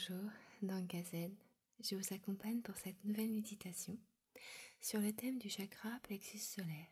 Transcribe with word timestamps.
Bonjour, 0.00 0.30
dans 0.62 0.86
Gazen, 0.86 1.34
je 1.80 1.94
vous 1.94 2.14
accompagne 2.14 2.62
pour 2.62 2.76
cette 2.76 3.04
nouvelle 3.04 3.30
méditation 3.30 3.98
sur 4.80 4.98
le 4.98 5.12
thème 5.12 5.38
du 5.38 5.50
chakra 5.50 5.90
plexus 6.02 6.38
solaire. 6.38 6.88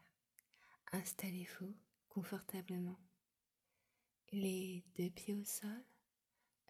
Installez-vous 0.93 1.75
confortablement, 2.11 2.99
les 4.33 4.85
deux 4.97 5.09
pieds 5.09 5.35
au 5.35 5.45
sol, 5.45 5.85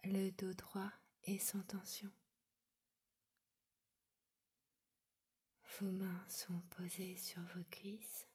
le 0.05 0.29
dos 0.31 0.53
droit 0.53 0.91
et 1.23 1.39
sans 1.39 1.63
tension. 1.63 2.11
Vos 5.79 5.91
mains 5.91 6.25
sont 6.29 6.61
posées 6.77 7.17
sur 7.17 7.41
vos 7.55 7.63
cuisses 7.69 8.27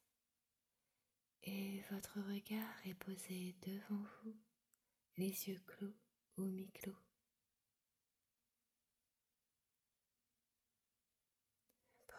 et 1.45 1.82
votre 1.91 2.21
regard 2.21 2.86
est 2.86 2.95
posé 2.95 3.57
devant 3.62 4.05
vous, 4.25 4.36
les 5.16 5.48
yeux 5.48 5.62
clos 5.66 5.95
ou 6.36 6.43
mi-clos. 6.43 6.98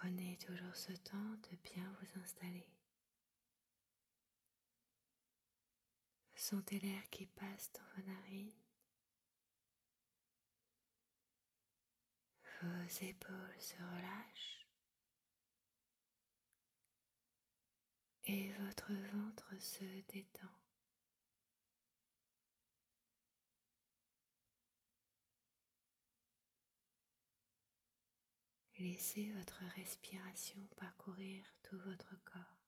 Prenez 0.06 0.38
toujours 0.38 0.76
ce 0.76 0.92
temps 0.92 1.36
de 1.50 1.58
bien 1.64 1.92
vous 2.00 2.20
installer. 2.22 2.70
Sentez 6.36 6.80
l'air 6.80 7.10
qui 7.10 7.26
passe 7.26 7.72
dans 7.74 7.82
vos 7.96 8.08
narines. 8.12 8.54
Vos 12.62 13.04
épaules 13.04 13.56
se 13.58 13.78
relâchent. 13.78 14.68
Et 18.26 18.54
votre 18.60 18.94
ventre 19.12 19.60
se 19.60 19.86
détend. 20.14 20.65
Laissez 28.86 29.32
votre 29.32 29.64
respiration 29.76 30.60
parcourir 30.78 31.44
tout 31.64 31.80
votre 31.88 32.16
corps. 32.24 32.62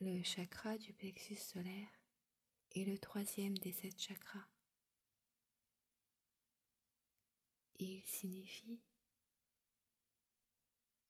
Le 0.00 0.20
chakra 0.24 0.76
du 0.78 0.92
plexus 0.94 1.36
solaire 1.36 1.86
est 2.72 2.86
le 2.86 2.98
troisième 2.98 3.56
des 3.58 3.70
sept 3.70 3.96
chakras. 4.02 4.48
Il 7.78 8.02
signifie 8.04 8.80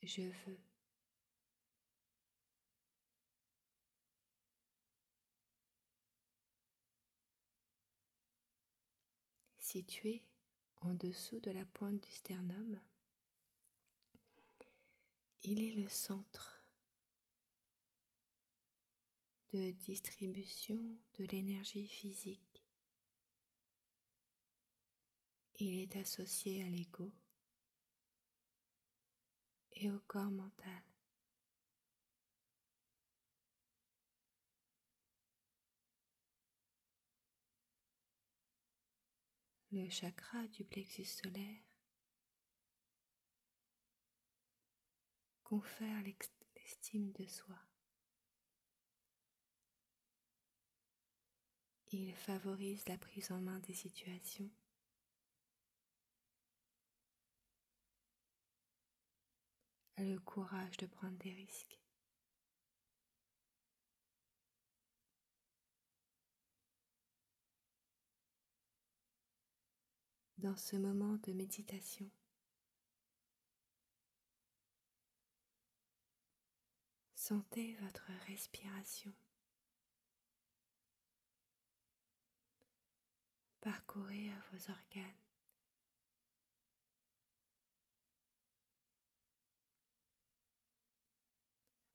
je 0.02 0.20
veux. 0.20 0.67
Situé 9.68 10.22
en 10.80 10.94
dessous 10.94 11.40
de 11.40 11.50
la 11.50 11.66
pointe 11.66 12.02
du 12.02 12.10
sternum. 12.10 12.80
Il 15.42 15.62
est 15.62 15.74
le 15.74 15.86
centre 15.88 16.64
de 19.52 19.70
distribution 19.72 20.80
de 21.18 21.24
l'énergie 21.26 21.86
physique. 21.86 22.64
Il 25.56 25.80
est 25.80 25.96
associé 25.96 26.64
à 26.64 26.68
l'ego 26.70 27.12
et 29.72 29.90
au 29.90 29.98
corps 30.06 30.30
mental. 30.30 30.82
Le 39.70 39.88
chakra 39.90 40.46
du 40.48 40.64
plexus 40.64 41.04
solaire 41.04 41.62
confère 45.42 46.02
l'estime 46.02 47.12
de 47.12 47.26
soi. 47.26 47.56
Il 51.90 52.14
favorise 52.14 52.86
la 52.88 52.98
prise 52.98 53.30
en 53.30 53.40
main 53.40 53.58
des 53.60 53.74
situations. 53.74 54.50
Le 59.98 60.18
courage 60.18 60.76
de 60.76 60.86
prendre 60.86 61.16
des 61.18 61.32
risques. 61.32 61.78
Dans 70.38 70.56
ce 70.56 70.76
moment 70.76 71.18
de 71.24 71.32
méditation. 71.32 72.08
Sentez 77.14 77.76
votre 77.82 78.10
respiration. 78.28 79.12
Parcourez 83.60 84.30
vos 84.52 84.70
organes. 84.70 85.04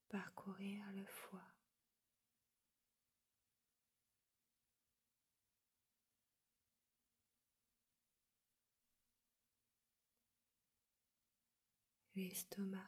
Parcourir 0.10 0.84
le 0.94 1.06
foie. 1.06 1.53
L'estomac. 12.16 12.80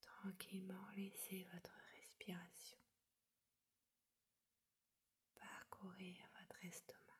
Tranquillement, 0.00 0.86
laissez 0.96 1.44
votre 1.52 1.76
respiration 1.98 2.78
parcourir 5.34 6.16
votre 6.38 6.64
estomac. 6.64 7.11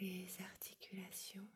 Les 0.00 0.38
articulations. 0.40 1.46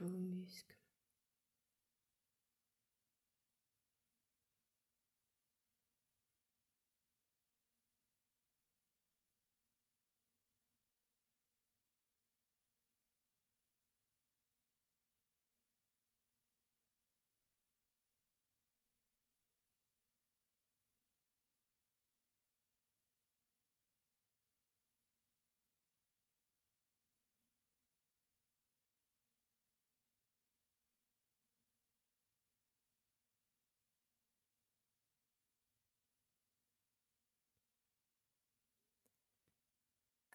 Vos 0.00 0.12
muscles. 0.12 0.73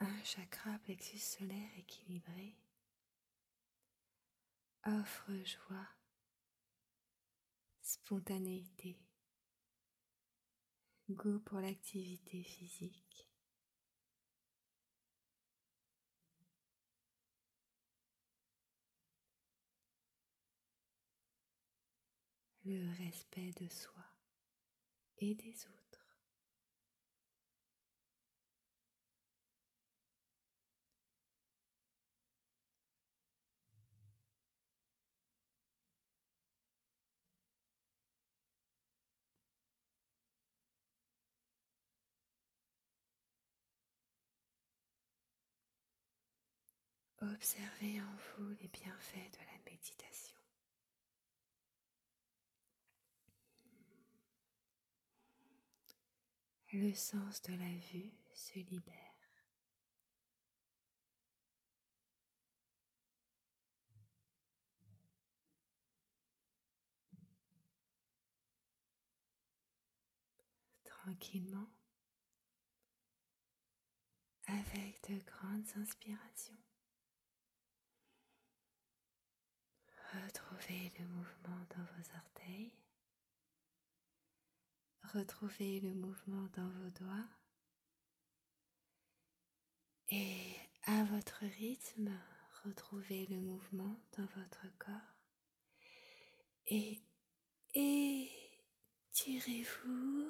Un 0.01 0.23
chakra 0.23 0.79
plexus 0.79 1.19
solaire 1.19 1.69
équilibré 1.77 2.55
offre 4.85 5.31
joie, 5.43 5.89
spontanéité, 7.81 8.97
goût 11.09 11.39
pour 11.39 11.59
l'activité 11.59 12.43
physique. 12.43 13.29
le 22.65 22.87
respect 23.03 23.51
de 23.59 23.67
soi 23.67 24.03
et 25.17 25.33
des 25.33 25.55
autres. 25.65 25.98
Observez 47.21 47.99
en 48.01 48.15
vous 48.37 48.49
les 48.61 48.67
bienfaits 48.69 49.31
de 49.33 49.45
la 49.45 49.71
méditation. 49.71 50.37
Le 56.71 56.93
sens 56.93 57.41
de 57.41 57.53
la 57.53 57.75
vue 57.91 58.13
se 58.33 58.59
libère. 58.59 58.95
Tranquillement, 70.85 71.67
avec 74.47 75.01
de 75.09 75.17
grandes 75.25 75.65
inspirations. 75.75 76.55
Mouvement 81.05 81.65
dans 81.69 81.83
vos 81.83 82.15
orteils. 82.15 82.73
Retrouvez 85.13 85.79
le 85.79 85.93
mouvement 85.93 86.47
dans 86.53 86.67
vos 86.67 86.89
doigts. 86.89 87.27
Et 90.09 90.55
à 90.83 91.03
votre 91.05 91.45
rythme, 91.45 92.11
retrouvez 92.63 93.25
le 93.27 93.39
mouvement 93.39 93.99
dans 94.17 94.25
votre 94.35 94.65
corps. 94.77 95.15
Et 96.67 97.01
étirez-vous. 99.13 100.27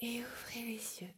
Et 0.00 0.20
ouvrez 0.20 0.62
les 0.62 1.00
yeux 1.00 1.14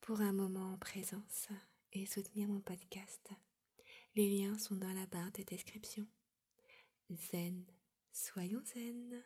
pour 0.00 0.20
un 0.20 0.32
moment 0.32 0.72
en 0.72 0.78
présence 0.78 1.48
et 1.92 2.06
soutenir 2.06 2.48
mon 2.48 2.60
podcast. 2.60 3.30
Les 4.14 4.28
liens 4.28 4.58
sont 4.58 4.76
dans 4.76 4.92
la 4.92 5.06
barre 5.06 5.32
de 5.32 5.42
description. 5.42 6.06
Zen, 7.10 7.64
soyons 8.12 8.64
zen. 8.64 9.22